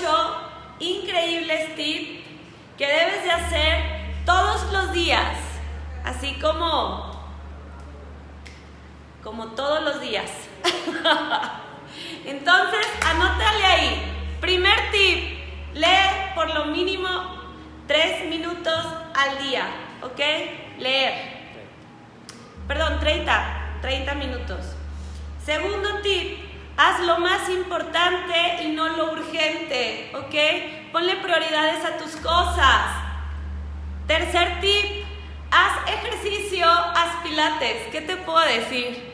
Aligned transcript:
ocho 0.00 0.36
increíbles 0.78 1.74
tips 1.76 2.20
que 2.78 2.86
debes 2.86 3.24
de 3.24 3.30
hacer 3.30 3.84
todos 4.24 4.72
los 4.72 4.92
días, 4.92 5.36
así 6.04 6.34
como 6.40 7.10
como 9.22 9.48
todos 9.48 9.82
los 9.82 10.00
días. 10.00 10.30
Entonces, 12.24 12.86
anótale 13.06 13.64
ahí. 13.64 14.02
Primer 14.40 14.90
tip, 14.90 15.38
lee 15.74 16.32
por 16.34 16.54
lo 16.54 16.66
mínimo 16.66 17.08
tres 17.86 18.24
minutos 18.30 18.86
al 19.14 19.42
día, 19.42 19.66
¿ok? 20.02 20.20
Leer. 20.78 21.40
Perdón, 22.66 22.98
30, 23.00 23.78
30 23.82 24.14
minutos. 24.14 24.74
Segundo 25.44 26.00
tip, 26.02 26.38
haz 26.78 27.00
lo 27.00 27.18
más 27.18 27.50
importante 27.50 28.62
y 28.62 28.68
no 28.68 28.88
lo 28.88 29.12
¿ok? 30.30 30.92
Ponle 30.92 31.16
prioridades 31.16 31.84
a 31.84 31.96
tus 31.98 32.14
cosas. 32.16 32.82
Tercer 34.06 34.60
tip, 34.60 35.04
haz 35.50 35.90
ejercicio, 35.92 36.66
haz 36.66 37.22
pilates. 37.24 37.88
¿Qué 37.90 38.00
te 38.00 38.16
puedo 38.16 38.40
decir? 38.46 39.10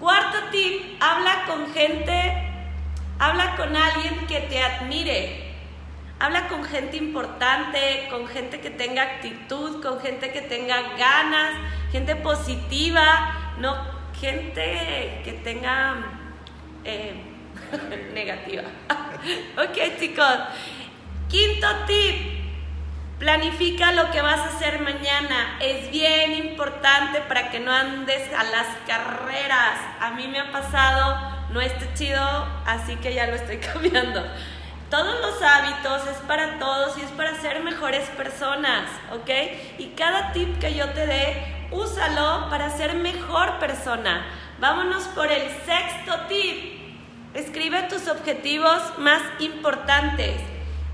Cuarto 0.00 0.38
tip, 0.50 1.00
habla 1.00 1.44
con 1.46 1.72
gente, 1.72 2.48
habla 3.18 3.54
con 3.56 3.76
alguien 3.76 4.26
que 4.26 4.40
te 4.40 4.62
admire. 4.62 5.46
Habla 6.18 6.48
con 6.48 6.64
gente 6.64 6.96
importante, 6.96 8.08
con 8.10 8.26
gente 8.26 8.60
que 8.60 8.70
tenga 8.70 9.02
actitud, 9.02 9.82
con 9.82 10.00
gente 10.00 10.32
que 10.32 10.42
tenga 10.42 10.82
ganas, 10.98 11.52
gente 11.92 12.14
positiva, 12.16 13.54
no 13.58 13.74
gente 14.20 15.22
que 15.24 15.40
tenga 15.42 15.96
eh, 16.84 17.14
negativa. 18.14 18.62
ok 19.56 19.98
chicos. 19.98 20.38
Quinto 21.28 21.68
tip, 21.86 22.40
Planifica 23.20 23.92
lo 23.92 24.10
que 24.10 24.22
vas 24.22 24.40
a 24.40 24.46
hacer 24.46 24.80
mañana. 24.80 25.58
Es 25.60 25.90
bien 25.90 26.32
importante 26.32 27.20
para 27.28 27.50
que 27.50 27.60
no 27.60 27.70
andes 27.70 28.22
a 28.32 28.44
las 28.44 28.66
carreras. 28.86 29.78
A 30.00 30.12
mí 30.12 30.26
me 30.26 30.40
ha 30.40 30.50
pasado, 30.50 31.18
no 31.50 31.60
está 31.60 31.92
chido, 31.92 32.18
así 32.64 32.96
que 32.96 33.12
ya 33.12 33.26
lo 33.26 33.34
estoy 33.34 33.58
cambiando. 33.72 34.24
Todos 34.88 35.20
los 35.20 35.42
hábitos 35.42 36.06
es 36.08 36.16
para 36.26 36.58
todos 36.58 36.96
y 36.96 37.02
es 37.02 37.10
para 37.10 37.38
ser 37.38 37.62
mejores 37.62 38.08
personas, 38.08 38.88
¿ok? 39.12 39.30
Y 39.76 39.88
cada 39.88 40.32
tip 40.32 40.58
que 40.58 40.74
yo 40.74 40.88
te 40.88 41.06
dé, 41.06 41.68
úsalo 41.70 42.48
para 42.48 42.70
ser 42.70 42.94
mejor 42.94 43.58
persona. 43.58 44.24
Vámonos 44.60 45.04
por 45.08 45.30
el 45.30 45.42
sexto 45.66 46.26
tip. 46.26 46.79
Escribe 47.32 47.84
tus 47.84 48.08
objetivos 48.08 48.98
más 48.98 49.22
importantes. 49.38 50.40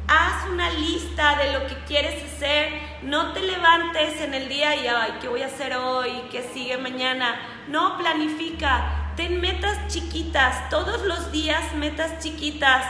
Haz 0.06 0.46
una 0.52 0.70
lista 0.70 1.34
de 1.38 1.54
lo 1.54 1.66
que 1.66 1.76
quieres 1.86 2.22
hacer. 2.24 2.72
No 3.02 3.32
te 3.32 3.40
levantes 3.40 4.20
en 4.20 4.34
el 4.34 4.46
día 4.46 4.76
y, 4.76 4.86
ay, 4.86 5.14
¿qué 5.22 5.28
voy 5.28 5.40
a 5.40 5.46
hacer 5.46 5.74
hoy? 5.76 6.10
¿Qué 6.30 6.42
sigue 6.42 6.76
mañana? 6.76 7.40
No, 7.68 7.96
planifica. 7.96 9.12
Ten 9.16 9.40
metas 9.40 9.88
chiquitas. 9.88 10.68
Todos 10.68 11.00
los 11.06 11.32
días 11.32 11.74
metas 11.74 12.18
chiquitas. 12.22 12.84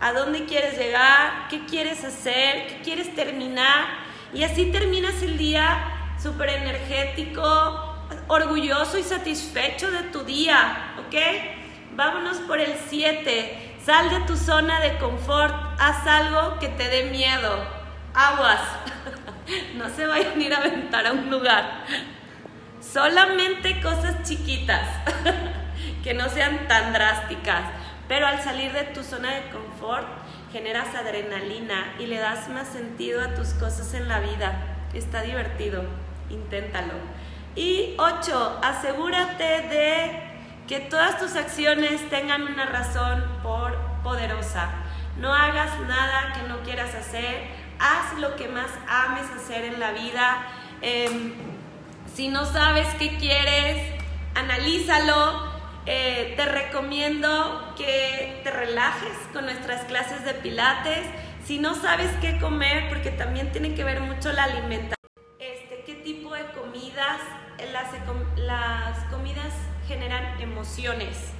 ¿A 0.00 0.12
dónde 0.12 0.44
quieres 0.44 0.76
llegar? 0.76 1.48
¿Qué 1.48 1.64
quieres 1.64 2.04
hacer? 2.04 2.66
¿Qué 2.66 2.80
quieres 2.84 3.14
terminar? 3.14 3.86
Y 4.34 4.42
así 4.44 4.66
terminas 4.66 5.22
el 5.22 5.38
día 5.38 6.12
súper 6.22 6.50
energético, 6.50 7.96
orgulloso 8.26 8.98
y 8.98 9.04
satisfecho 9.04 9.90
de 9.90 10.02
tu 10.02 10.22
día. 10.22 10.92
¿Ok? 10.98 11.16
Vámonos 11.98 12.36
por 12.46 12.60
el 12.60 12.76
7 12.88 13.74
Sal 13.84 14.08
de 14.08 14.20
tu 14.20 14.36
zona 14.36 14.78
de 14.78 14.98
confort, 14.98 15.52
haz 15.80 16.06
algo 16.06 16.60
que 16.60 16.68
te 16.68 16.88
dé 16.88 17.10
miedo. 17.10 17.58
Aguas, 18.14 18.60
no 19.74 19.88
se 19.88 20.06
vayan 20.06 20.38
a 20.38 20.44
ir 20.44 20.54
a 20.54 20.58
aventar 20.58 21.08
a 21.08 21.12
un 21.12 21.28
lugar. 21.28 21.84
Solamente 22.80 23.80
cosas 23.80 24.22
chiquitas, 24.22 24.86
que 26.04 26.14
no 26.14 26.28
sean 26.28 26.68
tan 26.68 26.92
drásticas. 26.92 27.64
Pero 28.06 28.28
al 28.28 28.40
salir 28.42 28.72
de 28.72 28.84
tu 28.84 29.02
zona 29.02 29.34
de 29.34 29.50
confort, 29.50 30.06
generas 30.52 30.94
adrenalina 30.94 31.94
y 31.98 32.06
le 32.06 32.18
das 32.18 32.48
más 32.48 32.68
sentido 32.68 33.22
a 33.22 33.34
tus 33.34 33.54
cosas 33.54 33.92
en 33.94 34.06
la 34.06 34.20
vida. 34.20 34.86
Está 34.94 35.22
divertido, 35.22 35.82
inténtalo. 36.30 36.94
Y 37.56 37.96
8. 37.98 38.60
Asegúrate 38.62 39.44
de 39.44 40.27
que 40.68 40.80
todas 40.80 41.18
tus 41.18 41.34
acciones 41.34 42.08
tengan 42.10 42.42
una 42.42 42.66
razón 42.66 43.24
por 43.42 43.74
poderosa. 44.04 44.68
No 45.18 45.32
hagas 45.32 45.80
nada 45.80 46.34
que 46.34 46.46
no 46.46 46.60
quieras 46.60 46.94
hacer. 46.94 47.48
Haz 47.80 48.18
lo 48.18 48.36
que 48.36 48.48
más 48.48 48.70
ames 48.86 49.24
hacer 49.30 49.64
en 49.64 49.80
la 49.80 49.92
vida. 49.92 50.46
Em, 50.82 51.32
si 52.14 52.28
no 52.28 52.44
sabes 52.44 52.86
qué 52.98 53.16
quieres, 53.16 53.94
analízalo. 54.34 55.56
Eh, 55.86 56.34
te 56.36 56.44
recomiendo 56.44 57.74
que 57.78 58.42
te 58.44 58.50
relajes 58.50 59.16
con 59.32 59.46
nuestras 59.46 59.86
clases 59.86 60.22
de 60.26 60.34
pilates. 60.34 61.06
Si 61.46 61.58
no 61.58 61.74
sabes 61.74 62.10
qué 62.20 62.38
comer, 62.38 62.90
porque 62.90 63.10
también 63.10 63.50
tiene 63.52 63.74
que 63.74 63.84
ver 63.84 64.02
mucho 64.02 64.30
la 64.34 64.44
alimentación. 64.44 64.98
Este, 65.38 65.82
¿Qué 65.86 65.94
tipo 65.94 66.34
de 66.34 66.44
comidas? 66.52 67.20
Las, 68.36 69.04
comidas 69.10 69.52
generan 69.86 70.40
emociones. 70.40 71.32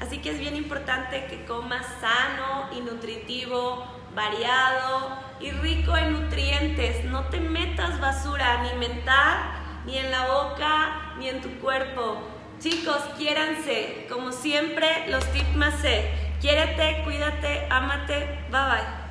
Así 0.00 0.18
que 0.18 0.30
es 0.30 0.38
bien 0.38 0.54
importante 0.54 1.26
que 1.26 1.44
comas 1.44 1.84
sano 2.00 2.68
y 2.72 2.80
nutritivo, 2.80 3.84
variado 4.14 5.18
y 5.40 5.50
rico 5.50 5.96
en 5.96 6.12
nutrientes. 6.12 7.04
No 7.04 7.24
te 7.24 7.40
metas 7.40 8.00
basura 8.00 8.62
ni 8.62 8.78
mental, 8.78 9.38
ni 9.84 9.98
en 9.98 10.10
la 10.10 10.26
boca, 10.28 11.14
ni 11.18 11.28
en 11.28 11.40
tu 11.40 11.50
cuerpo. 11.58 12.22
Chicos, 12.60 13.00
quiéranse. 13.16 14.06
Como 14.08 14.32
siempre, 14.32 15.08
los 15.08 15.24
tips 15.32 15.56
más 15.56 15.80
C. 15.80 16.10
Quiérete, 16.40 17.02
cuídate, 17.04 17.66
ámate. 17.70 18.46
Bye 18.50 18.60
bye. 18.60 19.07